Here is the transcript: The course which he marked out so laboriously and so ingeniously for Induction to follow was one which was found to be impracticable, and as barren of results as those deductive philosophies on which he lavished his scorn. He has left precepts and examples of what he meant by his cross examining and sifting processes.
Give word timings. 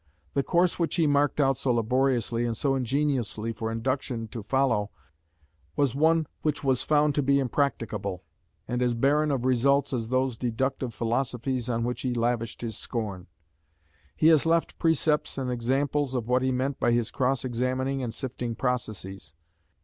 The 0.33 0.41
course 0.41 0.79
which 0.79 0.95
he 0.95 1.05
marked 1.05 1.39
out 1.39 1.57
so 1.57 1.71
laboriously 1.73 2.43
and 2.43 2.57
so 2.57 2.73
ingeniously 2.73 3.53
for 3.53 3.71
Induction 3.71 4.27
to 4.29 4.41
follow 4.41 4.89
was 5.75 5.93
one 5.93 6.25
which 6.41 6.63
was 6.63 6.81
found 6.81 7.13
to 7.13 7.21
be 7.21 7.37
impracticable, 7.39 8.23
and 8.67 8.81
as 8.81 8.95
barren 8.95 9.29
of 9.29 9.45
results 9.45 9.93
as 9.93 10.09
those 10.09 10.37
deductive 10.39 10.91
philosophies 10.95 11.69
on 11.69 11.83
which 11.83 12.01
he 12.01 12.15
lavished 12.15 12.61
his 12.61 12.75
scorn. 12.75 13.27
He 14.15 14.29
has 14.29 14.43
left 14.43 14.79
precepts 14.79 15.37
and 15.37 15.51
examples 15.51 16.15
of 16.15 16.27
what 16.27 16.41
he 16.41 16.51
meant 16.51 16.79
by 16.79 16.93
his 16.93 17.11
cross 17.11 17.45
examining 17.45 18.01
and 18.01 18.11
sifting 18.11 18.55
processes. 18.55 19.35